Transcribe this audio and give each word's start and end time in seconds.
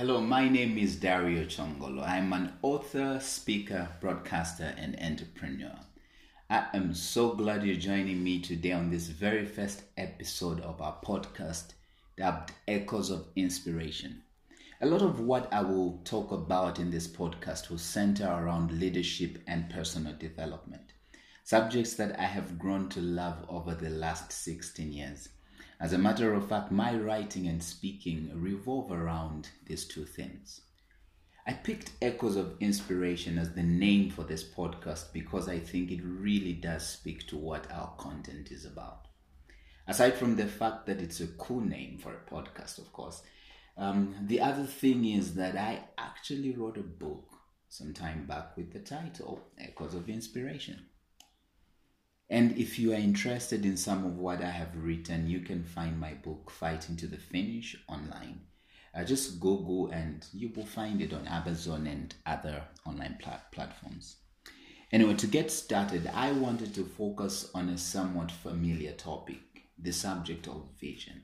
Hello, 0.00 0.18
my 0.18 0.48
name 0.48 0.78
is 0.78 0.96
Dario 0.96 1.44
Chongolo. 1.44 2.02
I'm 2.02 2.32
an 2.32 2.54
author, 2.62 3.18
speaker, 3.20 3.86
broadcaster, 4.00 4.74
and 4.78 4.98
entrepreneur. 4.98 5.78
I 6.48 6.68
am 6.72 6.94
so 6.94 7.34
glad 7.34 7.64
you're 7.64 7.76
joining 7.76 8.24
me 8.24 8.40
today 8.40 8.72
on 8.72 8.90
this 8.90 9.08
very 9.08 9.44
first 9.44 9.82
episode 9.98 10.60
of 10.60 10.80
our 10.80 10.96
podcast 11.04 11.74
dubbed 12.16 12.52
Echoes 12.66 13.10
of 13.10 13.26
Inspiration. 13.36 14.22
A 14.80 14.86
lot 14.86 15.02
of 15.02 15.20
what 15.20 15.52
I 15.52 15.60
will 15.60 16.00
talk 16.04 16.32
about 16.32 16.78
in 16.78 16.90
this 16.90 17.06
podcast 17.06 17.68
will 17.68 17.76
center 17.76 18.26
around 18.26 18.80
leadership 18.80 19.36
and 19.46 19.68
personal 19.68 20.14
development, 20.14 20.94
subjects 21.44 21.92
that 21.96 22.18
I 22.18 22.24
have 22.24 22.58
grown 22.58 22.88
to 22.88 23.02
love 23.02 23.44
over 23.50 23.74
the 23.74 23.90
last 23.90 24.32
16 24.32 24.94
years. 24.94 25.28
As 25.80 25.94
a 25.94 25.98
matter 25.98 26.34
of 26.34 26.46
fact, 26.46 26.70
my 26.70 26.94
writing 26.94 27.46
and 27.46 27.62
speaking 27.62 28.30
revolve 28.34 28.92
around 28.92 29.48
these 29.66 29.86
two 29.86 30.04
things. 30.04 30.60
I 31.46 31.54
picked 31.54 31.92
Echoes 32.02 32.36
of 32.36 32.60
Inspiration 32.60 33.38
as 33.38 33.54
the 33.54 33.62
name 33.62 34.10
for 34.10 34.22
this 34.22 34.44
podcast 34.44 35.14
because 35.14 35.48
I 35.48 35.58
think 35.58 35.90
it 35.90 36.02
really 36.04 36.52
does 36.52 36.86
speak 36.86 37.26
to 37.28 37.38
what 37.38 37.72
our 37.72 37.94
content 37.96 38.50
is 38.50 38.66
about. 38.66 39.08
Aside 39.86 40.16
from 40.16 40.36
the 40.36 40.46
fact 40.46 40.84
that 40.84 41.00
it's 41.00 41.20
a 41.20 41.26
cool 41.26 41.62
name 41.62 41.96
for 41.96 42.12
a 42.12 42.30
podcast, 42.30 42.76
of 42.76 42.92
course, 42.92 43.22
um, 43.78 44.14
the 44.26 44.42
other 44.42 44.64
thing 44.64 45.06
is 45.06 45.32
that 45.36 45.56
I 45.56 45.84
actually 45.96 46.54
wrote 46.54 46.76
a 46.76 46.82
book 46.82 47.24
some 47.70 47.94
time 47.94 48.26
back 48.26 48.54
with 48.54 48.70
the 48.74 48.80
title 48.80 49.46
Echoes 49.58 49.94
of 49.94 50.10
Inspiration. 50.10 50.89
And 52.30 52.56
if 52.56 52.78
you 52.78 52.92
are 52.92 52.96
interested 52.96 53.66
in 53.66 53.76
some 53.76 54.06
of 54.06 54.16
what 54.16 54.40
I 54.40 54.50
have 54.50 54.76
written, 54.76 55.28
you 55.28 55.40
can 55.40 55.64
find 55.64 55.98
my 55.98 56.14
book, 56.14 56.48
Fighting 56.48 56.96
to 56.98 57.08
the 57.08 57.16
Finish, 57.16 57.76
online. 57.88 58.42
Uh, 58.94 59.02
just 59.02 59.40
Google 59.40 59.90
and 59.90 60.24
you 60.32 60.50
will 60.54 60.64
find 60.64 61.02
it 61.02 61.12
on 61.12 61.26
Amazon 61.26 61.88
and 61.88 62.14
other 62.24 62.62
online 62.86 63.16
plat- 63.20 63.50
platforms. 63.50 64.16
Anyway, 64.92 65.14
to 65.14 65.26
get 65.26 65.50
started, 65.50 66.08
I 66.14 66.30
wanted 66.30 66.72
to 66.76 66.84
focus 66.84 67.50
on 67.52 67.68
a 67.68 67.78
somewhat 67.78 68.30
familiar 68.30 68.92
topic 68.92 69.40
the 69.76 69.92
subject 69.92 70.46
of 70.46 70.68
vision. 70.80 71.22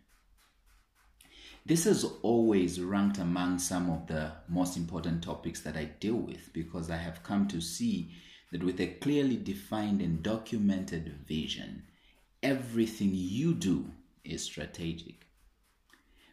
This 1.64 1.84
has 1.84 2.04
always 2.22 2.80
ranked 2.80 3.18
among 3.18 3.58
some 3.58 3.90
of 3.90 4.06
the 4.06 4.32
most 4.48 4.76
important 4.76 5.22
topics 5.22 5.60
that 5.62 5.76
I 5.76 5.84
deal 5.84 6.14
with 6.14 6.52
because 6.52 6.90
I 6.90 6.96
have 6.96 7.24
come 7.24 7.48
to 7.48 7.60
see 7.60 8.12
that 8.52 8.62
with 8.62 8.80
a 8.80 8.86
clearly 8.86 9.36
defined 9.36 10.00
and 10.00 10.22
documented 10.22 11.12
vision, 11.26 11.82
everything 12.42 13.10
you 13.12 13.54
do 13.54 13.90
is 14.24 14.42
strategic. 14.42 15.26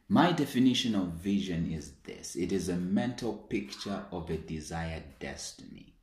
My 0.09 0.31
definition 0.31 0.95
of 0.95 1.13
vision 1.13 1.71
is 1.71 1.93
this 2.03 2.35
it 2.35 2.51
is 2.51 2.69
a 2.69 2.75
mental 2.75 3.33
picture 3.33 4.05
of 4.11 4.29
a 4.29 4.37
desired 4.37 5.19
destiny. 5.19 5.95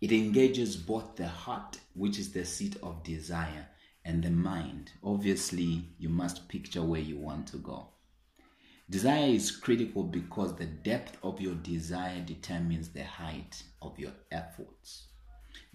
It 0.00 0.12
engages 0.12 0.76
both 0.76 1.16
the 1.16 1.28
heart, 1.28 1.80
which 1.94 2.18
is 2.18 2.32
the 2.32 2.44
seat 2.44 2.76
of 2.82 3.02
desire, 3.02 3.68
and 4.04 4.22
the 4.22 4.30
mind. 4.30 4.92
Obviously, 5.02 5.88
you 5.98 6.08
must 6.08 6.48
picture 6.48 6.82
where 6.82 7.00
you 7.00 7.16
want 7.16 7.48
to 7.48 7.56
go. 7.56 7.88
Desire 8.90 9.28
is 9.28 9.50
critical 9.50 10.02
because 10.02 10.54
the 10.54 10.66
depth 10.66 11.18
of 11.22 11.40
your 11.40 11.54
desire 11.56 12.20
determines 12.22 12.88
the 12.88 13.04
height 13.04 13.62
of 13.82 13.98
your 13.98 14.12
efforts. 14.30 15.07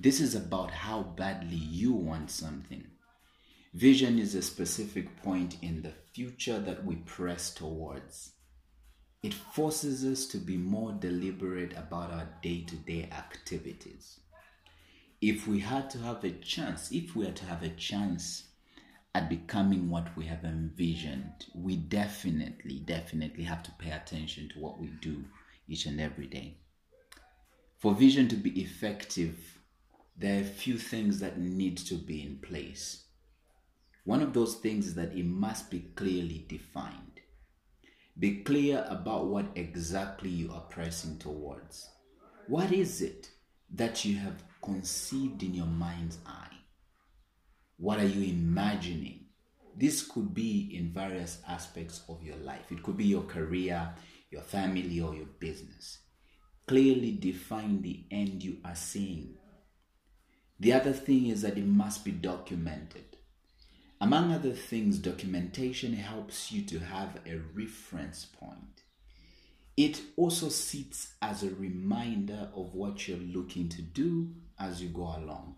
This 0.03 0.19
is 0.19 0.35
about 0.35 0.69
how 0.71 1.01
badly 1.01 1.55
you 1.55 1.93
want 1.93 2.29
something. 2.29 2.83
Vision 3.73 4.19
is 4.19 4.35
a 4.35 4.41
specific 4.41 5.23
point 5.23 5.55
in 5.61 5.81
the 5.81 5.93
future 6.13 6.59
that 6.59 6.83
we 6.83 6.97
press 6.97 7.53
towards. 7.53 8.33
It 9.23 9.33
forces 9.33 10.03
us 10.03 10.25
to 10.25 10.39
be 10.39 10.57
more 10.57 10.91
deliberate 10.91 11.71
about 11.77 12.11
our 12.11 12.27
day 12.41 12.65
to 12.67 12.75
day 12.75 13.07
activities. 13.13 14.19
If 15.21 15.47
we 15.47 15.61
had 15.61 15.89
to 15.91 15.99
have 15.99 16.25
a 16.25 16.31
chance, 16.31 16.91
if 16.91 17.15
we 17.15 17.25
are 17.25 17.31
to 17.31 17.45
have 17.45 17.63
a 17.63 17.69
chance 17.69 18.49
at 19.15 19.29
becoming 19.29 19.89
what 19.89 20.17
we 20.17 20.25
have 20.25 20.43
envisioned, 20.43 21.45
we 21.55 21.77
definitely, 21.77 22.79
definitely 22.79 23.45
have 23.45 23.63
to 23.63 23.71
pay 23.79 23.91
attention 23.91 24.49
to 24.49 24.59
what 24.59 24.81
we 24.81 24.87
do 25.01 25.23
each 25.69 25.85
and 25.85 26.01
every 26.01 26.27
day. 26.27 26.57
For 27.77 27.95
vision 27.95 28.27
to 28.27 28.35
be 28.35 28.61
effective, 28.61 29.52
there 30.15 30.37
are 30.37 30.41
a 30.41 30.45
few 30.45 30.77
things 30.77 31.19
that 31.19 31.39
need 31.39 31.77
to 31.77 31.95
be 31.95 32.21
in 32.21 32.37
place. 32.37 33.05
One 34.05 34.21
of 34.21 34.33
those 34.33 34.55
things 34.55 34.87
is 34.87 34.95
that 34.95 35.13
it 35.13 35.25
must 35.25 35.71
be 35.71 35.91
clearly 35.95 36.45
defined. 36.47 37.21
Be 38.19 38.43
clear 38.43 38.85
about 38.89 39.25
what 39.25 39.47
exactly 39.55 40.29
you 40.29 40.51
are 40.51 40.61
pressing 40.61 41.17
towards. 41.17 41.89
What 42.47 42.71
is 42.71 43.01
it 43.01 43.31
that 43.73 44.05
you 44.05 44.17
have 44.17 44.43
conceived 44.61 45.41
in 45.41 45.53
your 45.55 45.65
mind's 45.65 46.19
eye? 46.25 46.57
What 47.77 47.99
are 47.99 48.05
you 48.05 48.29
imagining? 48.29 49.25
This 49.75 50.03
could 50.03 50.33
be 50.33 50.77
in 50.77 50.93
various 50.93 51.39
aspects 51.47 52.03
of 52.07 52.21
your 52.21 52.37
life. 52.37 52.71
It 52.71 52.83
could 52.83 52.97
be 52.97 53.05
your 53.05 53.23
career, 53.23 53.95
your 54.29 54.43
family, 54.43 55.01
or 55.01 55.15
your 55.15 55.25
business. 55.39 55.99
Clearly 56.67 57.13
define 57.13 57.81
the 57.81 58.05
end 58.11 58.43
you 58.43 58.57
are 58.63 58.75
seeing 58.75 59.37
the 60.63 60.71
other 60.71 60.93
thing 60.93 61.27
is 61.27 61.41
that 61.41 61.57
it 61.57 61.67
must 61.67 62.05
be 62.05 62.11
documented. 62.11 63.17
Among 63.99 64.31
other 64.31 64.53
things, 64.53 64.97
documentation 64.97 65.91
helps 65.91 66.53
you 66.53 66.61
to 66.67 66.79
have 66.79 67.19
a 67.25 67.41
reference 67.53 68.23
point. 68.23 68.83
It 69.75 69.99
also 70.15 70.47
sits 70.47 71.15
as 71.21 71.43
a 71.43 71.53
reminder 71.53 72.49
of 72.55 72.75
what 72.75 73.09
you're 73.09 73.17
looking 73.17 73.67
to 73.69 73.81
do 73.81 74.35
as 74.57 74.81
you 74.81 74.87
go 74.87 75.01
along. 75.01 75.55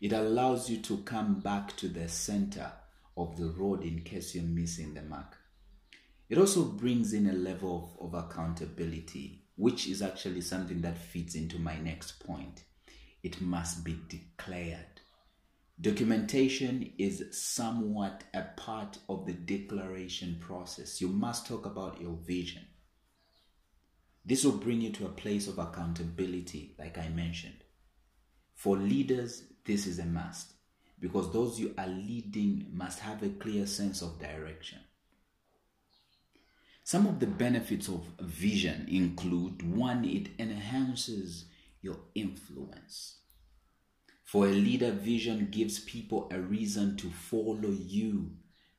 It 0.00 0.14
allows 0.14 0.70
you 0.70 0.78
to 0.78 1.02
come 1.02 1.40
back 1.40 1.76
to 1.76 1.88
the 1.88 2.08
center 2.08 2.72
of 3.18 3.36
the 3.36 3.50
road 3.50 3.82
in 3.82 4.00
case 4.00 4.34
you're 4.34 4.44
missing 4.44 4.94
the 4.94 5.02
mark. 5.02 5.36
It 6.30 6.38
also 6.38 6.64
brings 6.64 7.12
in 7.12 7.28
a 7.28 7.34
level 7.34 7.98
of, 8.00 8.14
of 8.14 8.24
accountability, 8.24 9.42
which 9.56 9.86
is 9.86 10.00
actually 10.00 10.40
something 10.40 10.80
that 10.80 10.96
fits 10.96 11.34
into 11.34 11.58
my 11.58 11.76
next 11.76 12.24
point 12.24 12.62
it 13.22 13.40
must 13.40 13.84
be 13.84 13.98
declared. 14.08 15.00
Documentation 15.80 16.92
is 16.98 17.24
somewhat 17.30 18.24
a 18.34 18.42
part 18.56 18.98
of 19.08 19.26
the 19.26 19.32
declaration 19.32 20.36
process. 20.40 21.00
You 21.00 21.08
must 21.08 21.46
talk 21.46 21.66
about 21.66 22.00
your 22.00 22.16
vision. 22.26 22.66
This 24.24 24.44
will 24.44 24.58
bring 24.58 24.80
you 24.80 24.90
to 24.92 25.06
a 25.06 25.10
place 25.10 25.46
of 25.46 25.58
accountability, 25.58 26.74
like 26.78 26.98
I 26.98 27.08
mentioned. 27.08 27.64
For 28.54 28.76
leaders, 28.76 29.44
this 29.64 29.86
is 29.86 29.98
a 30.00 30.04
must 30.04 30.52
because 31.00 31.32
those 31.32 31.60
you 31.60 31.74
are 31.78 31.86
leading 31.86 32.66
must 32.72 32.98
have 33.00 33.22
a 33.22 33.28
clear 33.28 33.66
sense 33.66 34.02
of 34.02 34.18
direction. 34.18 34.78
Some 36.82 37.06
of 37.06 37.20
the 37.20 37.26
benefits 37.26 37.88
of 37.88 38.04
vision 38.20 38.86
include 38.88 39.62
one, 39.62 40.04
it 40.04 40.28
enhances 40.38 41.44
your 41.82 41.98
influence. 42.14 42.87
For 44.28 44.46
a 44.46 44.52
leader, 44.52 44.90
vision 44.90 45.48
gives 45.50 45.78
people 45.78 46.28
a 46.30 46.38
reason 46.38 46.98
to 46.98 47.08
follow 47.08 47.70
you 47.70 48.32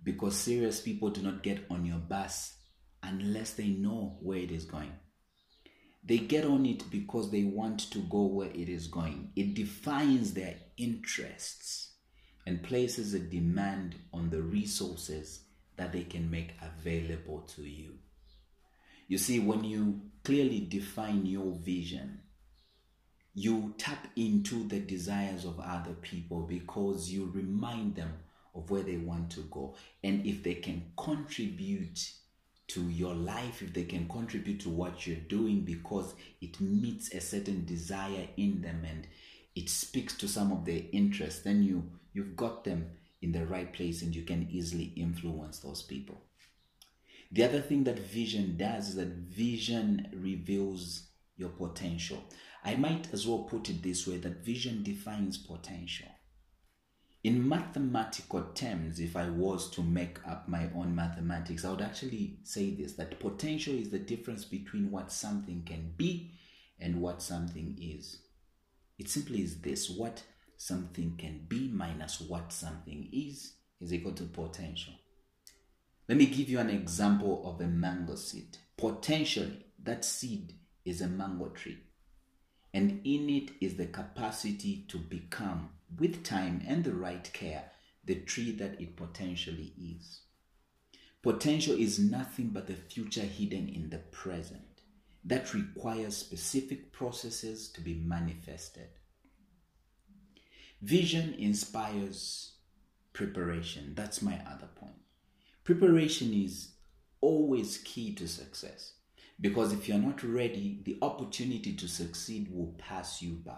because 0.03 0.35
serious 0.35 0.79
people 0.79 1.09
do 1.09 1.23
not 1.23 1.41
get 1.41 1.65
on 1.71 1.85
your 1.85 1.97
bus 1.97 2.55
unless 3.01 3.53
they 3.53 3.69
know 3.69 4.19
where 4.21 4.37
it 4.37 4.51
is 4.51 4.65
going. 4.65 4.91
They 6.03 6.19
get 6.19 6.45
on 6.45 6.67
it 6.67 6.91
because 6.91 7.31
they 7.31 7.45
want 7.45 7.89
to 7.93 7.97
go 7.97 8.27
where 8.27 8.51
it 8.51 8.69
is 8.69 8.85
going. 8.85 9.31
It 9.35 9.55
defines 9.55 10.35
their 10.35 10.53
interests 10.77 11.93
and 12.45 12.61
places 12.61 13.15
a 13.15 13.19
demand 13.19 13.95
on 14.13 14.29
the 14.29 14.43
resources 14.43 15.45
that 15.77 15.91
they 15.91 16.03
can 16.03 16.29
make 16.29 16.53
available 16.61 17.41
to 17.55 17.63
you. 17.63 17.95
You 19.07 19.17
see, 19.17 19.39
when 19.39 19.63
you 19.63 19.99
clearly 20.23 20.59
define 20.59 21.25
your 21.25 21.53
vision, 21.53 22.19
you 23.39 23.73
tap 23.77 24.05
into 24.17 24.67
the 24.67 24.81
desires 24.81 25.45
of 25.45 25.61
other 25.61 25.93
people 26.01 26.41
because 26.41 27.09
you 27.09 27.31
remind 27.33 27.95
them 27.95 28.11
of 28.53 28.69
where 28.69 28.83
they 28.83 28.97
want 28.97 29.31
to 29.31 29.39
go. 29.49 29.75
And 30.03 30.25
if 30.25 30.43
they 30.43 30.55
can 30.55 30.91
contribute 30.97 32.11
to 32.67 32.81
your 32.89 33.13
life, 33.13 33.61
if 33.61 33.73
they 33.73 33.85
can 33.85 34.09
contribute 34.09 34.59
to 34.59 34.69
what 34.69 35.07
you're 35.07 35.15
doing 35.15 35.61
because 35.61 36.15
it 36.41 36.59
meets 36.59 37.13
a 37.13 37.21
certain 37.21 37.63
desire 37.63 38.27
in 38.35 38.61
them 38.61 38.83
and 38.85 39.07
it 39.55 39.69
speaks 39.69 40.17
to 40.17 40.27
some 40.27 40.51
of 40.51 40.65
their 40.65 40.81
interests, 40.91 41.41
then 41.41 41.63
you 41.63 41.89
you've 42.11 42.35
got 42.35 42.65
them 42.65 42.89
in 43.21 43.31
the 43.31 43.45
right 43.45 43.71
place 43.71 44.01
and 44.01 44.13
you 44.13 44.23
can 44.23 44.49
easily 44.51 44.91
influence 44.97 45.59
those 45.59 45.81
people. 45.81 46.19
The 47.31 47.45
other 47.45 47.61
thing 47.61 47.85
that 47.85 47.99
vision 47.99 48.57
does 48.57 48.89
is 48.89 48.95
that 48.95 49.07
vision 49.07 50.09
reveals 50.13 51.08
your 51.39 51.49
potential. 51.49 52.23
I 52.63 52.75
might 52.75 53.13
as 53.13 53.25
well 53.25 53.43
put 53.43 53.69
it 53.69 53.81
this 53.81 54.05
way 54.05 54.17
that 54.17 54.45
vision 54.45 54.83
defines 54.83 55.37
potential. 55.37 56.09
in 57.23 57.47
mathematical 57.47 58.41
terms, 58.53 58.99
if 58.99 59.15
I 59.15 59.29
was 59.29 59.69
to 59.71 59.81
make 59.83 60.25
up 60.25 60.47
my 60.47 60.69
own 60.73 60.95
mathematics, 60.95 61.65
I 61.65 61.71
would 61.71 61.81
actually 61.81 62.37
say 62.43 62.71
this 62.71 62.93
that 62.93 63.19
potential 63.19 63.75
is 63.75 63.89
the 63.89 63.99
difference 63.99 64.45
between 64.45 64.89
what 64.89 65.11
something 65.11 65.63
can 65.65 65.93
be 65.97 66.31
and 66.79 67.01
what 67.01 67.21
something 67.21 67.77
is. 67.81 68.21
It 68.97 69.09
simply 69.09 69.41
is 69.41 69.59
this 69.61 69.89
what 69.89 70.23
something 70.57 71.15
can 71.17 71.45
be 71.47 71.69
minus 71.69 72.21
what 72.21 72.53
something 72.53 73.09
is 73.11 73.53
is 73.81 73.93
equal 73.93 74.13
to 74.13 74.23
potential. 74.23 74.93
Let 76.07 76.17
me 76.17 76.25
give 76.25 76.49
you 76.49 76.59
an 76.59 76.69
example 76.69 77.41
of 77.45 77.61
a 77.61 77.67
mango 77.67 78.15
seed. 78.15 78.57
Potentially, 78.77 79.65
that 79.83 80.03
seed 80.05 80.53
is 80.85 81.01
a 81.01 81.07
mango 81.07 81.49
tree, 81.49 81.79
and 82.73 83.01
in 83.03 83.29
it 83.29 83.51
is 83.61 83.75
the 83.75 83.85
capacity 83.85 84.85
to 84.87 84.97
become 84.97 85.69
with 85.97 86.23
time 86.23 86.63
and 86.67 86.83
the 86.83 86.93
right 86.93 87.31
care, 87.33 87.71
the 88.05 88.15
tree 88.15 88.51
that 88.51 88.79
it 88.79 88.95
potentially 88.95 89.73
is. 89.77 90.21
Potential 91.21 91.75
is 91.75 91.99
nothing 91.99 92.49
but 92.49 92.67
the 92.67 92.75
future 92.75 93.21
hidden 93.21 93.67
in 93.67 93.89
the 93.89 93.97
present 93.97 94.81
that 95.25 95.53
requires 95.53 96.15
specific 96.15 96.93
processes 96.93 97.69
to 97.69 97.81
be 97.81 97.93
manifested. 97.95 98.87
Vision 100.81 101.33
inspires 101.37 102.53
preparation. 103.11 103.93
That's 103.95 104.21
my 104.21 104.39
other 104.49 104.69
point. 104.75 104.93
Preparation 105.65 106.33
is 106.33 106.71
always 107.19 107.79
key 107.79 108.15
to 108.15 108.27
success 108.27 108.93
because 109.41 109.71
if 109.71 109.87
you're 109.87 109.97
not 109.97 110.21
ready, 110.23 110.81
the 110.83 110.97
opportunity 111.01 111.73
to 111.73 111.87
succeed 111.87 112.49
will 112.51 112.75
pass 112.77 113.21
you 113.21 113.33
by. 113.45 113.55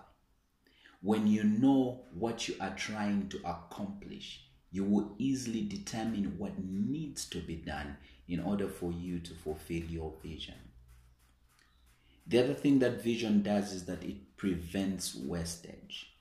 When 1.01 1.25
you 1.25 1.43
know 1.43 2.03
what 2.13 2.47
you 2.47 2.55
are 2.61 2.75
trying 2.75 3.29
to 3.29 3.37
accomplish, 3.39 4.45
you 4.71 4.83
will 4.83 5.15
easily 5.17 5.63
determine 5.63 6.35
what 6.37 6.63
needs 6.63 7.25
to 7.29 7.39
be 7.39 7.55
done 7.55 7.97
in 8.27 8.39
order 8.39 8.67
for 8.67 8.91
you 8.91 9.19
to 9.19 9.33
fulfill 9.33 9.83
your 9.83 10.13
vision. 10.23 10.55
The 12.27 12.39
other 12.39 12.53
thing 12.53 12.79
that 12.79 13.03
vision 13.03 13.41
does 13.41 13.73
is 13.73 13.85
that 13.85 14.03
it 14.03 14.37
prevents 14.37 15.15
wastage. 15.15 16.13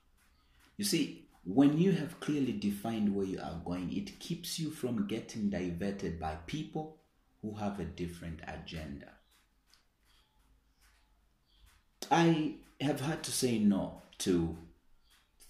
You 0.75 0.83
see, 0.83 1.27
when 1.45 1.77
you 1.77 1.91
have 1.93 2.19
clearly 2.19 2.53
defined 2.53 3.15
where 3.15 3.25
you 3.25 3.39
are 3.39 3.61
going, 3.63 3.95
it 3.95 4.19
keeps 4.19 4.59
you 4.59 4.71
from 4.71 5.07
getting 5.07 5.49
diverted 5.49 6.19
by 6.19 6.35
people 6.47 6.97
who 7.41 7.55
have 7.55 7.79
a 7.79 7.85
different 7.85 8.41
agenda. 8.47 9.13
I 12.11 12.55
have 12.81 12.99
had 12.99 13.23
to 13.23 13.31
say 13.31 13.57
no 13.57 14.01
to 14.19 14.57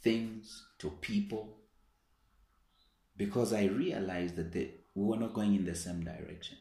things, 0.03 0.63
to 0.77 0.91
people, 1.01 1.57
because 3.17 3.51
I 3.51 3.65
realized 3.65 4.35
that 4.35 4.51
they, 4.51 4.75
we 4.93 5.05
were 5.05 5.17
not 5.17 5.33
going 5.33 5.55
in 5.55 5.65
the 5.65 5.73
same 5.73 6.03
direction. 6.03 6.57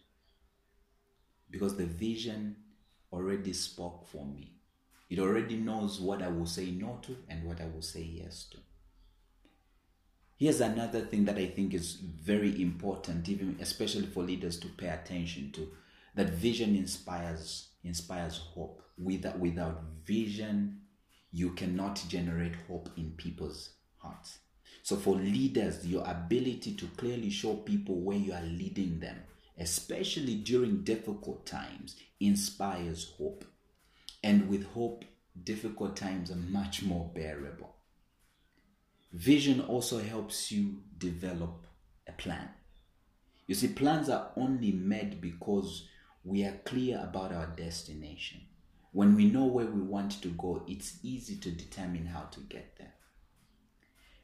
Because 1.50 1.76
the 1.76 1.84
vision 1.84 2.56
already 3.12 3.52
spoke 3.52 4.06
for 4.06 4.24
me. 4.24 4.54
It 5.10 5.18
already 5.18 5.56
knows 5.56 6.00
what 6.00 6.22
I 6.22 6.28
will 6.28 6.46
say 6.46 6.70
no 6.70 6.98
to 7.02 7.16
and 7.28 7.44
what 7.44 7.60
I 7.60 7.66
will 7.66 7.82
say 7.82 8.02
yes 8.02 8.46
to. 8.52 8.58
Here's 10.36 10.60
another 10.60 11.00
thing 11.00 11.26
that 11.26 11.36
I 11.36 11.46
think 11.46 11.74
is 11.74 11.94
very 11.96 12.62
important, 12.62 13.28
even 13.28 13.58
especially 13.60 14.06
for 14.06 14.22
leaders 14.22 14.58
to 14.60 14.68
pay 14.68 14.88
attention 14.88 15.52
to. 15.52 15.68
That 16.14 16.30
vision 16.30 16.74
inspires 16.76 17.69
inspires 17.84 18.38
hope. 18.38 18.82
Without, 18.98 19.38
without 19.38 19.82
vision, 20.04 20.80
you 21.32 21.52
cannot 21.52 22.02
generate 22.08 22.54
hope 22.68 22.90
in 22.96 23.12
people's 23.12 23.70
hearts. 23.98 24.38
So, 24.82 24.96
for 24.96 25.14
leaders, 25.14 25.86
your 25.86 26.06
ability 26.06 26.74
to 26.76 26.86
clearly 26.96 27.30
show 27.30 27.54
people 27.54 28.00
where 28.00 28.16
you 28.16 28.32
are 28.32 28.42
leading 28.42 29.00
them, 29.00 29.16
especially 29.58 30.36
during 30.36 30.82
difficult 30.82 31.46
times, 31.46 31.96
inspires 32.18 33.12
hope. 33.18 33.44
And 34.22 34.48
with 34.48 34.64
hope, 34.64 35.04
difficult 35.44 35.96
times 35.96 36.30
are 36.30 36.36
much 36.36 36.82
more 36.82 37.10
bearable. 37.14 37.76
Vision 39.12 39.60
also 39.60 39.98
helps 39.98 40.52
you 40.52 40.82
develop 40.96 41.66
a 42.06 42.12
plan. 42.12 42.48
You 43.46 43.54
see, 43.54 43.68
plans 43.68 44.08
are 44.08 44.30
only 44.36 44.70
made 44.72 45.20
because 45.20 45.88
we 46.24 46.44
are 46.44 46.60
clear 46.64 47.00
about 47.02 47.32
our 47.32 47.46
destination. 47.46 48.40
When 48.92 49.14
we 49.14 49.26
know 49.26 49.44
where 49.46 49.66
we 49.66 49.80
want 49.80 50.20
to 50.22 50.28
go, 50.28 50.62
it's 50.66 50.98
easy 51.02 51.36
to 51.36 51.50
determine 51.50 52.06
how 52.06 52.22
to 52.32 52.40
get 52.40 52.76
there. 52.76 52.94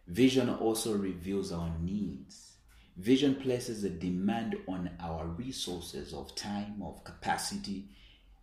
Vision 0.07 0.51
also 0.51 0.97
reveals 0.97 1.53
our 1.53 1.73
needs. 1.81 2.57
Vision 2.97 3.35
places 3.35 3.85
a 3.85 3.91
demand 3.91 4.57
on 4.69 4.91
our 5.01 5.27
resources 5.27 6.13
of 6.13 6.35
time, 6.35 6.83
of 6.83 7.05
capacity, 7.05 7.89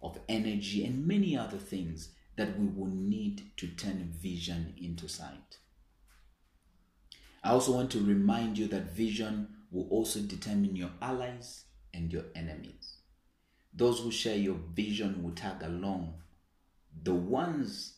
of 0.02 0.20
energy, 0.28 0.86
and 0.86 1.08
many 1.08 1.38
other 1.38 1.58
things 1.58 2.10
that 2.36 2.60
we 2.60 2.68
will 2.68 2.92
need 2.92 3.52
to 3.58 3.68
turn 3.68 4.14
vision 4.20 4.74
into 4.82 5.08
sight. 5.08 5.58
I 7.44 7.52
also 7.52 7.74
want 7.74 7.92
to 7.92 8.04
remind 8.04 8.58
you 8.58 8.68
that 8.68 8.96
vision 8.96 9.50
will 9.72 9.88
also 9.90 10.20
determine 10.20 10.76
your 10.76 10.92
allies 11.02 11.66
and 11.94 12.12
your 12.12 12.24
enemies. 12.36 12.98
Those 13.76 14.00
who 14.00 14.12
share 14.12 14.38
your 14.38 14.60
vision 14.74 15.24
will 15.24 15.32
tag 15.32 15.64
along. 15.64 16.14
The 17.02 17.14
ones 17.14 17.98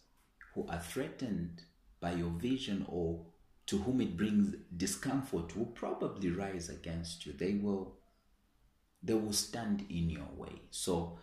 who 0.54 0.66
are 0.68 0.80
threatened 0.80 1.64
by 2.00 2.14
your 2.14 2.30
vision 2.30 2.86
or 2.88 3.26
to 3.68 3.80
whom 3.80 4.00
it 4.00 4.16
brings 4.16 4.56
discomfort 4.76 5.56
will 5.58 5.66
probably 5.66 6.30
rise 6.30 6.70
against 6.70 7.26
you. 7.26 7.34
They 7.34 7.54
will 7.56 7.98
they 9.04 9.14
will 9.14 9.34
stand 9.34 9.86
in 9.90 10.10
your 10.10 10.30
way. 10.36 10.62
So 10.72 11.20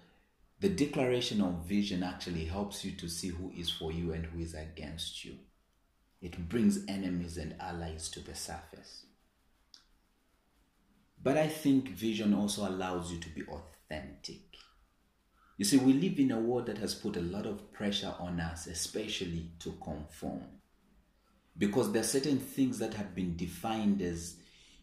the 0.60 0.68
declaration 0.68 1.40
of 1.40 1.66
vision 1.66 2.04
actually 2.04 2.44
helps 2.44 2.84
you 2.84 2.92
to 2.92 3.08
see 3.08 3.28
who 3.28 3.50
is 3.56 3.70
for 3.70 3.90
you 3.90 4.12
and 4.12 4.24
who 4.26 4.40
is 4.40 4.54
against 4.54 5.24
you. 5.24 5.38
It 6.20 6.48
brings 6.48 6.84
enemies 6.86 7.36
and 7.36 7.56
allies 7.58 8.08
to 8.10 8.20
the 8.20 8.36
surface. 8.36 9.06
But 11.20 11.36
I 11.36 11.48
think 11.48 11.88
vision 11.88 12.32
also 12.34 12.68
allows 12.68 13.10
you 13.10 13.18
to 13.18 13.28
be 13.30 13.42
authentic. 13.42 13.81
You 15.58 15.64
see, 15.64 15.76
we 15.76 15.92
live 15.92 16.18
in 16.18 16.32
a 16.32 16.40
world 16.40 16.66
that 16.66 16.78
has 16.78 16.94
put 16.94 17.16
a 17.16 17.20
lot 17.20 17.46
of 17.46 17.72
pressure 17.72 18.14
on 18.18 18.40
us, 18.40 18.66
especially 18.66 19.50
to 19.60 19.72
conform. 19.82 20.42
Because 21.56 21.92
there 21.92 22.00
are 22.00 22.04
certain 22.04 22.38
things 22.38 22.78
that 22.78 22.94
have 22.94 23.14
been 23.14 23.36
defined 23.36 24.00
as 24.00 24.36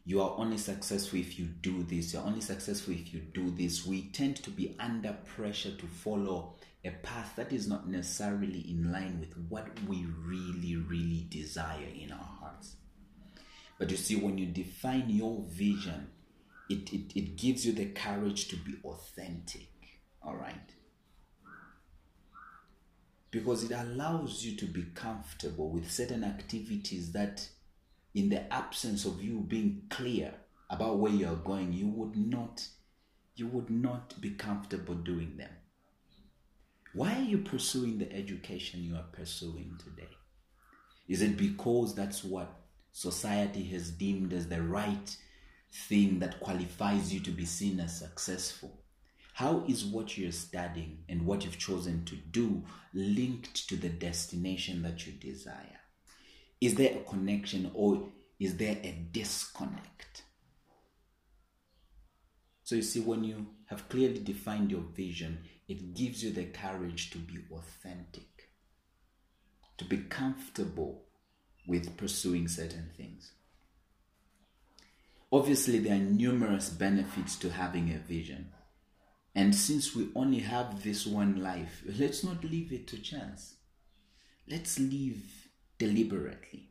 you 0.06 0.22
are 0.22 0.36
only 0.38 0.58
successful 0.58 1.20
if 1.20 1.38
you 1.38 1.46
do 1.46 1.84
this, 1.84 2.14
you're 2.14 2.24
only 2.24 2.42
successful 2.42 2.94
if 2.94 3.14
you 3.14 3.20
do 3.20 3.52
this. 3.52 3.86
We 3.86 4.04
tend 4.10 4.38
to 4.38 4.50
be 4.50 4.76
under 4.80 5.18
pressure 5.26 5.76
to 5.76 5.86
follow 5.86 6.56
a 6.86 6.92
path 6.92 7.34
that 7.36 7.52
is 7.52 7.68
not 7.68 7.88
necessarily 7.88 8.62
in 8.70 8.92
line 8.92 9.20
with 9.20 9.36
what 9.50 9.68
we 9.88 10.06
really, 10.26 10.78
really 10.78 11.28
desire 11.30 11.90
in 12.00 12.12
our 12.12 12.30
hearts. 12.40 12.76
But 13.78 13.92
you 13.92 13.98
see, 13.98 14.16
when 14.16 14.38
you 14.38 14.46
define 14.48 15.10
your 15.10 15.44
vision, 15.50 16.08
it, 16.70 16.94
it, 16.94 17.12
it 17.16 17.36
gives 17.36 17.66
you 17.66 17.74
the 17.74 17.88
courage 17.88 18.48
to 18.50 18.56
be 18.56 18.76
authentic. 18.84 19.68
All 20.22 20.36
right? 20.36 20.56
Because 23.32 23.64
it 23.64 23.72
allows 23.72 24.44
you 24.44 24.56
to 24.58 24.66
be 24.66 24.86
comfortable 24.96 25.70
with 25.70 25.92
certain 25.92 26.24
activities 26.24 27.12
that, 27.12 27.48
in 28.14 28.30
the 28.30 28.52
absence 28.52 29.06
of 29.06 29.22
you 29.22 29.40
being 29.40 29.84
clear 29.90 30.34
about 30.70 30.98
where 30.98 31.12
you 31.12 31.28
are 31.28 31.36
going, 31.36 31.74
you 31.74 31.88
would 31.88 32.16
not 32.16 32.68
you 33.36 33.48
would 33.48 33.70
not 33.70 34.20
be 34.20 34.32
comfortable 34.32 34.96
doing 34.96 35.38
them. 35.38 35.50
Why 36.94 37.16
are 37.16 37.24
you 37.24 37.38
pursuing 37.38 37.98
the 37.98 38.12
education 38.12 38.84
you 38.84 38.96
are 38.96 39.06
pursuing 39.14 39.80
today? 39.82 40.10
Is 41.08 41.22
it 41.22 41.38
because 41.38 41.96
that's 41.96 42.24
what 42.24 42.54
society 42.92 43.64
has 43.70 43.92
deemed 43.92 44.34
as 44.34 44.48
the 44.48 44.62
right 44.62 45.16
thing 45.72 46.20
that 46.20 46.40
qualifies 46.40 47.14
you 47.14 47.20
to 47.22 47.32
be 47.32 47.46
seen 47.46 47.80
as 47.80 48.00
successful? 48.00 48.80
How 49.34 49.64
is 49.68 49.86
what 49.86 50.18
you're 50.18 50.32
studying 50.32 51.06
and 51.08 51.26
what 51.26 51.46
you've 51.46 51.58
chosen 51.58 52.04
to 52.06 52.16
do 52.16 52.64
linked 52.94 53.70
to 53.70 53.78
the 53.78 53.90
destination 53.90 54.82
that 54.84 55.08
you 55.08 55.14
desire? 55.14 55.80
Is 56.60 56.76
there 56.76 56.98
a 56.98 57.10
connection 57.10 57.72
or 57.74 58.10
is 58.40 58.58
there 58.58 58.78
a 58.84 59.08
disconnect? 59.12 60.24
So, 62.64 62.76
you 62.76 62.82
see, 62.82 63.00
when 63.00 63.24
you 63.24 63.48
have 63.68 63.90
clearly 63.90 64.20
defined 64.20 64.72
your 64.72 64.84
vision, 64.94 65.40
it 65.68 65.94
gives 65.96 66.24
you 66.24 66.32
the 66.32 66.46
courage 66.46 67.10
to 67.12 67.18
be 67.18 67.40
authentic, 67.52 68.50
to 69.78 69.86
be 69.86 69.98
comfortable 69.98 71.06
with 71.66 71.96
pursuing 71.98 72.48
certain 72.48 72.90
things. 72.96 73.32
Obviously, 75.32 75.80
there 75.80 75.96
are 75.96 76.00
numerous 76.00 76.70
benefits 76.70 77.36
to 77.38 77.52
having 77.52 77.92
a 77.92 78.00
vision. 78.00 78.50
And 79.36 79.54
since 79.54 79.96
we 79.96 80.10
only 80.16 80.40
have 80.40 80.84
this 80.84 81.06
one 81.06 81.42
life, 81.42 81.84
let's 81.86 82.24
not 82.24 82.44
leave 82.44 82.74
it 82.74 82.88
to 82.88 82.98
chance. 82.98 83.56
Let's 84.48 84.80
live 84.80 85.22
deliberately. 85.78 86.70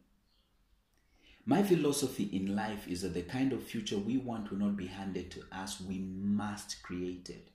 My 1.46 1.62
philosophy 1.62 2.24
in 2.24 2.54
life 2.54 2.88
is 2.88 3.02
that 3.02 3.14
the 3.14 3.22
kind 3.22 3.52
of 3.52 3.62
future 3.62 3.96
we 3.96 4.18
want 4.18 4.50
will 4.50 4.58
not 4.58 4.76
be 4.76 4.88
handed 4.88 5.30
to 5.30 5.44
us, 5.52 5.80
we 5.80 5.98
must 5.98 6.82
create 6.82 7.30
it. 7.30 7.50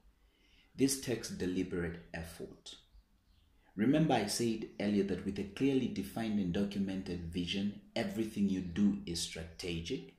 This 0.75 1.01
takes 1.01 1.29
deliberate 1.29 1.99
effort. 2.13 2.75
Remember, 3.75 4.13
I 4.13 4.27
said 4.27 4.69
earlier 4.79 5.03
that 5.03 5.25
with 5.25 5.37
a 5.37 5.43
clearly 5.43 5.89
defined 5.89 6.39
and 6.39 6.53
documented 6.53 7.31
vision, 7.31 7.81
everything 7.95 8.49
you 8.49 8.61
do 8.61 8.99
is 9.05 9.19
strategic. 9.19 10.15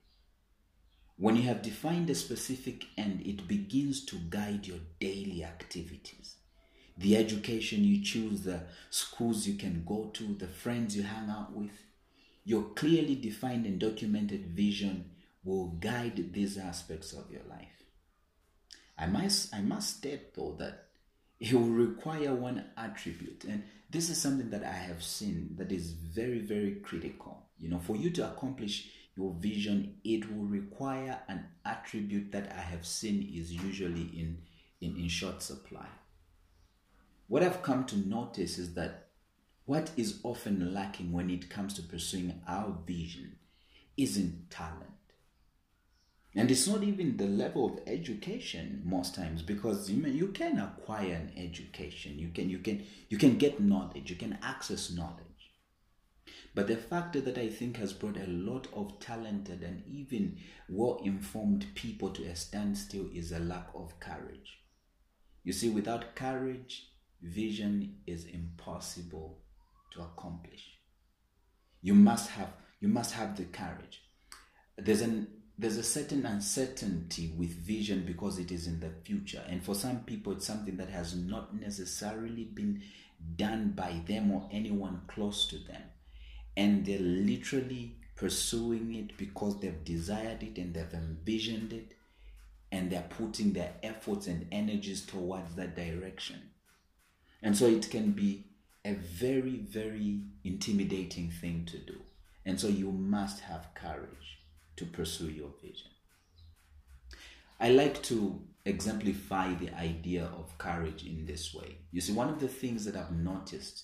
When 1.17 1.37
you 1.37 1.43
have 1.43 1.61
defined 1.61 2.09
a 2.09 2.15
specific 2.15 2.85
end, 2.97 3.21
it 3.25 3.47
begins 3.47 4.03
to 4.05 4.17
guide 4.29 4.67
your 4.67 4.79
daily 4.99 5.43
activities. 5.43 6.35
The 6.97 7.15
education 7.15 7.83
you 7.83 8.03
choose, 8.03 8.41
the 8.41 8.63
schools 8.89 9.47
you 9.47 9.55
can 9.55 9.83
go 9.85 10.11
to, 10.13 10.35
the 10.35 10.47
friends 10.47 10.95
you 10.95 11.03
hang 11.03 11.29
out 11.29 11.53
with, 11.53 11.71
your 12.43 12.63
clearly 12.75 13.15
defined 13.15 13.65
and 13.65 13.79
documented 13.79 14.45
vision 14.47 15.11
will 15.43 15.67
guide 15.67 16.33
these 16.33 16.57
aspects 16.57 17.13
of 17.13 17.31
your 17.31 17.43
life. 17.49 17.83
I 18.97 19.07
must, 19.07 19.53
I 19.53 19.61
must 19.61 19.97
state 19.97 20.33
though 20.35 20.55
that 20.59 20.85
it 21.39 21.53
will 21.53 21.69
require 21.69 22.33
one 22.33 22.65
attribute, 22.77 23.43
and 23.43 23.63
this 23.89 24.09
is 24.09 24.21
something 24.21 24.49
that 24.51 24.63
I 24.63 24.71
have 24.71 25.03
seen 25.03 25.55
that 25.57 25.71
is 25.71 25.91
very, 25.91 26.39
very 26.39 26.75
critical. 26.75 27.43
You 27.59 27.69
know, 27.69 27.79
for 27.79 27.95
you 27.95 28.09
to 28.11 28.31
accomplish 28.31 28.89
your 29.15 29.33
vision, 29.39 29.95
it 30.03 30.29
will 30.31 30.45
require 30.45 31.19
an 31.27 31.45
attribute 31.65 32.31
that 32.31 32.51
I 32.51 32.61
have 32.61 32.85
seen 32.85 33.31
is 33.33 33.51
usually 33.51 34.01
in, 34.01 34.39
in, 34.81 34.97
in 34.97 35.07
short 35.07 35.41
supply. 35.41 35.87
What 37.27 37.41
I've 37.41 37.63
come 37.63 37.85
to 37.85 37.97
notice 37.97 38.57
is 38.57 38.73
that 38.73 39.07
what 39.65 39.89
is 39.97 40.19
often 40.23 40.73
lacking 40.73 41.11
when 41.11 41.29
it 41.29 41.49
comes 41.49 41.73
to 41.75 41.81
pursuing 41.81 42.41
our 42.47 42.77
vision 42.85 43.37
isn't 43.97 44.51
talent. 44.51 44.91
And 46.35 46.51
it's 46.51 46.67
not 46.67 46.83
even 46.83 47.15
the 47.15 47.27
level 47.27 47.65
of 47.65 47.79
education 47.87 48.81
most 48.83 49.15
times 49.15 49.41
because 49.41 49.89
you, 49.89 50.01
may, 50.01 50.09
you 50.09 50.27
can 50.27 50.59
acquire 50.59 51.13
an 51.13 51.31
education, 51.37 52.19
you 52.19 52.27
can 52.27 52.49
you 52.49 52.59
can 52.59 52.83
you 53.07 53.17
can 53.17 53.37
get 53.37 53.61
knowledge, 53.61 54.09
you 54.09 54.17
can 54.17 54.37
access 54.43 54.91
knowledge. 54.91 55.34
But 56.55 56.67
the 56.67 56.77
factor 56.77 57.19
that 57.19 57.37
I 57.37 57.49
think 57.49 57.75
has 57.77 57.91
brought 57.91 58.15
a 58.15 58.27
lot 58.27 58.67
of 58.73 58.97
talented 59.01 59.61
and 59.61 59.83
even 59.85 60.37
well 60.69 61.01
informed 61.03 61.65
people 61.75 62.09
to 62.11 62.23
a 62.23 62.35
standstill 62.35 63.09
is 63.13 63.33
a 63.33 63.39
lack 63.39 63.67
of 63.75 63.99
courage. 63.99 64.59
You 65.43 65.51
see, 65.51 65.69
without 65.69 66.15
courage, 66.15 66.87
vision 67.21 67.97
is 68.07 68.25
impossible 68.25 69.41
to 69.93 70.01
accomplish. 70.01 70.79
You 71.81 71.93
must 71.93 72.29
have 72.31 72.53
you 72.79 72.87
must 72.87 73.13
have 73.13 73.35
the 73.35 73.43
courage. 73.45 74.01
There's 74.77 75.01
an 75.01 75.27
there's 75.57 75.77
a 75.77 75.83
certain 75.83 76.25
uncertainty 76.25 77.33
with 77.37 77.49
vision 77.49 78.05
because 78.05 78.39
it 78.39 78.51
is 78.51 78.65
in 78.65 78.79
the 78.79 78.91
future. 79.03 79.43
And 79.47 79.63
for 79.63 79.75
some 79.75 79.99
people, 79.99 80.33
it's 80.33 80.47
something 80.47 80.77
that 80.77 80.89
has 80.89 81.15
not 81.15 81.53
necessarily 81.53 82.45
been 82.45 82.81
done 83.35 83.71
by 83.71 84.01
them 84.07 84.31
or 84.31 84.47
anyone 84.51 85.01
close 85.07 85.47
to 85.47 85.57
them. 85.57 85.81
And 86.57 86.85
they're 86.85 86.99
literally 86.99 87.95
pursuing 88.15 88.95
it 88.95 89.17
because 89.17 89.59
they've 89.59 89.83
desired 89.83 90.41
it 90.41 90.57
and 90.57 90.73
they've 90.73 90.93
envisioned 90.93 91.73
it 91.73 91.93
and 92.71 92.89
they're 92.89 93.05
putting 93.09 93.53
their 93.53 93.73
efforts 93.83 94.27
and 94.27 94.47
energies 94.51 95.05
towards 95.05 95.55
that 95.55 95.75
direction. 95.75 96.41
And 97.41 97.55
so 97.55 97.67
it 97.67 97.89
can 97.89 98.11
be 98.11 98.45
a 98.83 98.93
very, 98.93 99.57
very 99.57 100.21
intimidating 100.43 101.29
thing 101.29 101.65
to 101.71 101.77
do. 101.77 101.95
And 102.45 102.59
so 102.59 102.67
you 102.67 102.91
must 102.91 103.41
have 103.41 103.73
courage 103.73 104.39
to 104.77 104.85
pursue 104.85 105.29
your 105.29 105.49
vision. 105.61 105.89
I 107.59 107.69
like 107.69 108.03
to 108.03 108.41
exemplify 108.65 109.53
the 109.55 109.73
idea 109.75 110.25
of 110.25 110.57
courage 110.57 111.05
in 111.05 111.25
this 111.25 111.53
way. 111.53 111.77
You 111.91 112.01
see, 112.01 112.13
one 112.13 112.29
of 112.29 112.39
the 112.39 112.47
things 112.47 112.85
that 112.85 112.95
I've 112.95 113.11
noticed 113.11 113.83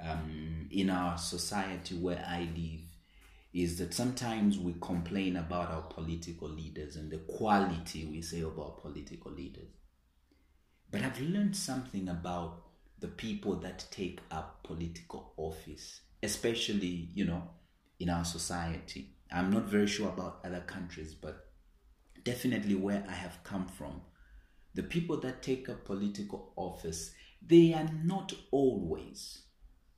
um, 0.00 0.68
in 0.70 0.90
our 0.90 1.16
society 1.18 1.96
where 1.96 2.24
I 2.26 2.40
live 2.40 2.80
is 3.52 3.78
that 3.78 3.94
sometimes 3.94 4.58
we 4.58 4.74
complain 4.80 5.36
about 5.36 5.70
our 5.70 5.82
political 5.82 6.48
leaders 6.48 6.96
and 6.96 7.10
the 7.10 7.18
quality 7.18 8.04
we 8.04 8.20
say 8.20 8.40
about 8.40 8.80
political 8.80 9.30
leaders. 9.30 9.68
But 10.90 11.02
I've 11.02 11.20
learned 11.20 11.56
something 11.56 12.08
about 12.08 12.62
the 12.98 13.08
people 13.08 13.56
that 13.56 13.86
take 13.90 14.20
up 14.30 14.62
political 14.64 15.32
office, 15.36 16.00
especially, 16.22 17.10
you 17.14 17.24
know, 17.24 17.42
in 18.00 18.10
our 18.10 18.24
society. 18.24 19.10
I'm 19.30 19.50
not 19.50 19.64
very 19.64 19.86
sure 19.86 20.08
about 20.08 20.40
other 20.44 20.60
countries, 20.60 21.14
but 21.14 21.46
definitely 22.24 22.74
where 22.74 23.04
I 23.08 23.12
have 23.12 23.38
come 23.44 23.68
from, 23.68 24.00
the 24.74 24.82
people 24.82 25.20
that 25.20 25.42
take 25.42 25.68
up 25.68 25.84
political 25.84 26.52
office, 26.56 27.12
they 27.46 27.72
are 27.72 27.88
not 28.02 28.32
always 28.50 29.42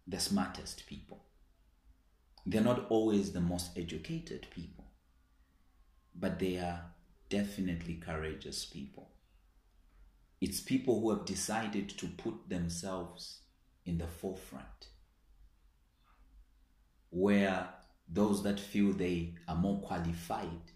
the 0.07 0.21
smartest 0.21 0.87
people. 0.87 1.25
They're 2.45 2.63
not 2.63 2.87
always 2.91 3.33
the 3.33 3.41
most 3.41 3.77
educated 3.77 4.47
people, 4.51 4.85
but 6.15 6.39
they 6.39 6.59
are 6.59 6.93
definitely 7.29 7.95
courageous 7.95 8.65
people. 8.65 9.11
It's 10.41 10.61
people 10.61 11.01
who 11.01 11.11
have 11.11 11.25
decided 11.25 11.89
to 11.89 12.07
put 12.07 12.49
themselves 12.49 13.41
in 13.85 13.99
the 13.99 14.07
forefront, 14.07 14.89
where 17.11 17.69
those 18.09 18.45
that 18.45 18.61
feel 18.61 18.93
they 18.93 19.35
are 19.49 19.57
more 19.57 19.81
qualified 19.81 20.71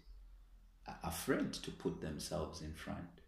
are 0.87 0.99
afraid 1.03 1.53
to 1.53 1.71
put 1.71 2.01
themselves 2.01 2.61
in 2.61 2.73
front. 2.73 3.20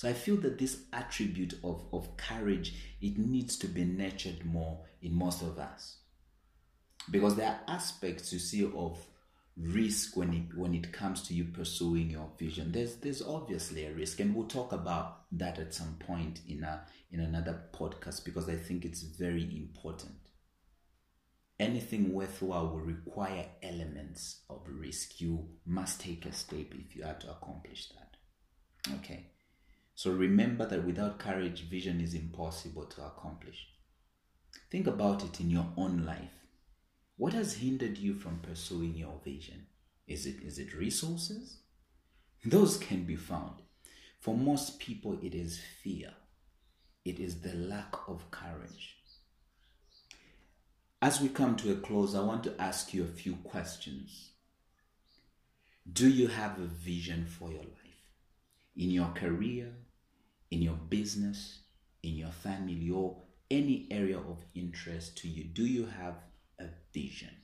So 0.00 0.08
I 0.08 0.14
feel 0.14 0.38
that 0.38 0.56
this 0.56 0.84
attribute 0.94 1.52
of, 1.62 1.84
of 1.92 2.16
courage, 2.16 2.72
it 3.02 3.18
needs 3.18 3.58
to 3.58 3.66
be 3.66 3.84
nurtured 3.84 4.46
more 4.46 4.80
in 5.02 5.12
most 5.12 5.42
of 5.42 5.58
us. 5.58 5.98
Because 7.10 7.36
there 7.36 7.50
are 7.50 7.60
aspects 7.68 8.32
you 8.32 8.38
see 8.38 8.64
of 8.64 8.98
risk 9.58 10.16
when 10.16 10.32
it 10.32 10.56
when 10.56 10.74
it 10.74 10.90
comes 10.90 11.20
to 11.24 11.34
you 11.34 11.44
pursuing 11.44 12.08
your 12.08 12.30
vision. 12.38 12.72
There's 12.72 12.94
there's 12.94 13.20
obviously 13.20 13.84
a 13.84 13.92
risk, 13.92 14.20
and 14.20 14.34
we'll 14.34 14.46
talk 14.46 14.72
about 14.72 15.24
that 15.32 15.58
at 15.58 15.74
some 15.74 15.96
point 16.00 16.40
in 16.48 16.64
a 16.64 16.80
in 17.12 17.20
another 17.20 17.60
podcast 17.74 18.24
because 18.24 18.48
I 18.48 18.56
think 18.56 18.86
it's 18.86 19.02
very 19.02 19.54
important 19.54 20.14
anything 21.58 22.14
worthwhile 22.14 22.68
will 22.68 22.80
require 22.80 23.44
elements 23.62 24.40
of 24.48 24.62
risk. 24.66 25.20
You 25.20 25.46
must 25.66 26.00
take 26.00 26.24
a 26.24 26.32
step 26.32 26.72
if 26.72 26.96
you 26.96 27.04
are 27.04 27.12
to 27.12 27.30
accomplish 27.32 27.90
that. 27.90 28.94
Okay. 28.94 29.26
So 29.94 30.10
remember 30.10 30.66
that 30.66 30.84
without 30.84 31.18
courage, 31.18 31.68
vision 31.68 32.00
is 32.00 32.14
impossible 32.14 32.86
to 32.86 33.04
accomplish. 33.04 33.68
Think 34.70 34.86
about 34.86 35.24
it 35.24 35.40
in 35.40 35.50
your 35.50 35.66
own 35.76 36.04
life. 36.06 36.46
What 37.16 37.32
has 37.34 37.54
hindered 37.54 37.98
you 37.98 38.14
from 38.14 38.40
pursuing 38.40 38.94
your 38.94 39.20
vision? 39.24 39.66
Is 40.06 40.26
it 40.26 40.42
is 40.42 40.58
it 40.58 40.74
resources? 40.74 41.58
Those 42.44 42.78
can 42.78 43.04
be 43.04 43.16
found. 43.16 43.62
For 44.20 44.36
most 44.36 44.78
people 44.78 45.18
it 45.22 45.34
is 45.34 45.60
fear. 45.82 46.14
It 47.04 47.18
is 47.18 47.40
the 47.40 47.54
lack 47.54 47.94
of 48.08 48.30
courage. 48.30 48.96
As 51.02 51.20
we 51.20 51.28
come 51.28 51.56
to 51.56 51.72
a 51.72 51.76
close, 51.76 52.14
I 52.14 52.20
want 52.20 52.44
to 52.44 52.60
ask 52.60 52.92
you 52.92 53.04
a 53.04 53.06
few 53.06 53.36
questions. 53.36 54.30
Do 55.90 56.08
you 56.08 56.28
have 56.28 56.58
a 56.58 56.66
vision 56.66 57.26
for 57.26 57.50
your 57.50 57.62
life? 57.62 57.79
In 58.76 58.90
your 58.90 59.08
career, 59.08 59.72
in 60.50 60.62
your 60.62 60.78
business, 60.88 61.60
in 62.02 62.14
your 62.14 62.30
family, 62.30 62.90
or 62.90 63.22
any 63.50 63.88
area 63.90 64.18
of 64.18 64.44
interest 64.54 65.18
to 65.18 65.28
you? 65.28 65.44
Do 65.44 65.64
you 65.66 65.86
have 65.86 66.14
a 66.58 66.66
vision? 66.94 67.34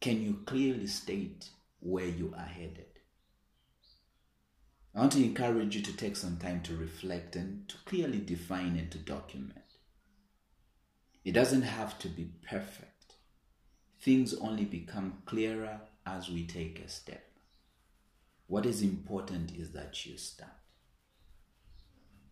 Can 0.00 0.22
you 0.22 0.42
clearly 0.44 0.86
state 0.86 1.48
where 1.80 2.06
you 2.06 2.34
are 2.36 2.44
headed? 2.44 2.86
I 4.94 5.00
want 5.00 5.12
to 5.12 5.24
encourage 5.24 5.76
you 5.76 5.82
to 5.82 5.96
take 5.96 6.16
some 6.16 6.36
time 6.38 6.62
to 6.62 6.76
reflect 6.76 7.36
and 7.36 7.68
to 7.68 7.76
clearly 7.84 8.18
define 8.18 8.76
and 8.76 8.90
to 8.92 8.98
document. 8.98 9.60
It 11.24 11.32
doesn't 11.32 11.62
have 11.62 11.98
to 12.00 12.08
be 12.08 12.30
perfect. 12.48 13.16
Things 14.00 14.32
only 14.34 14.64
become 14.64 15.22
clearer 15.26 15.80
as 16.06 16.30
we 16.30 16.46
take 16.46 16.78
a 16.78 16.88
step. 16.88 17.24
What 18.48 18.66
is 18.66 18.82
important 18.82 19.56
is 19.56 19.72
that 19.72 20.06
you 20.06 20.16
start. 20.16 20.50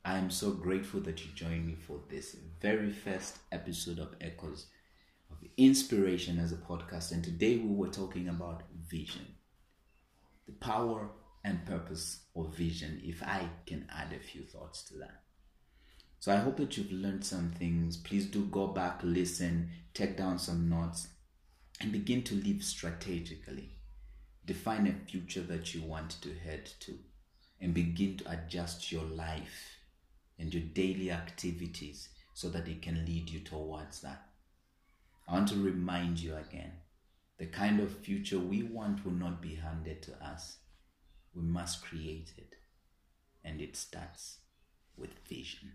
I 0.04 0.18
am 0.18 0.30
so 0.30 0.52
grateful 0.52 1.00
that 1.00 1.24
you 1.24 1.32
joined 1.34 1.66
me 1.66 1.74
for 1.74 2.00
this 2.08 2.36
very 2.60 2.92
first 2.92 3.38
episode 3.50 3.98
of 3.98 4.14
Echoes 4.20 4.66
of 5.30 5.38
Inspiration 5.56 6.38
as 6.38 6.52
a 6.52 6.56
podcast. 6.56 7.10
And 7.12 7.24
today 7.24 7.56
we 7.56 7.74
were 7.74 7.88
talking 7.88 8.28
about 8.28 8.62
vision, 8.88 9.26
the 10.46 10.52
power 10.52 11.10
and 11.44 11.66
purpose 11.66 12.20
of 12.36 12.56
vision, 12.56 13.00
if 13.04 13.22
I 13.22 13.48
can 13.66 13.86
add 13.90 14.12
a 14.12 14.20
few 14.22 14.42
thoughts 14.44 14.84
to 14.84 14.98
that. 14.98 15.22
So 16.20 16.32
I 16.32 16.36
hope 16.36 16.56
that 16.58 16.76
you've 16.76 16.92
learned 16.92 17.24
some 17.24 17.50
things. 17.50 17.96
Please 17.96 18.26
do 18.26 18.44
go 18.46 18.68
back, 18.68 19.00
listen, 19.02 19.70
take 19.94 20.16
down 20.16 20.38
some 20.38 20.68
notes. 20.68 21.08
and 21.80 21.90
begin 21.92 22.22
to 22.22 22.36
live 22.36 22.62
strategically. 22.62 23.78
Define 24.46 24.86
a 24.86 25.10
future 25.10 25.42
that 25.42 25.74
you 25.74 25.82
want 25.82 26.10
to 26.22 26.34
head 26.34 26.70
to 26.80 26.98
and 27.60 27.72
begin 27.72 28.18
to 28.18 28.30
adjust 28.30 28.92
your 28.92 29.04
life 29.04 29.78
and 30.38 30.52
your 30.52 30.62
daily 30.62 31.10
activities 31.10 32.08
so 32.34 32.48
that 32.50 32.68
it 32.68 32.82
can 32.82 33.06
lead 33.06 33.30
you 33.30 33.40
towards 33.40 34.00
that. 34.00 34.26
I 35.26 35.32
want 35.32 35.48
to 35.48 35.56
remind 35.56 36.20
you 36.20 36.36
again 36.36 36.72
the 37.38 37.46
kind 37.46 37.80
of 37.80 37.98
future 37.98 38.38
we 38.38 38.62
want 38.62 39.04
will 39.04 39.12
not 39.12 39.42
be 39.42 39.54
handed 39.54 40.02
to 40.02 40.12
us. 40.24 40.58
We 41.34 41.42
must 41.42 41.82
create 41.82 42.32
it. 42.36 42.54
And 43.44 43.60
it 43.60 43.76
starts 43.76 44.38
with 44.96 45.10
vision. 45.28 45.72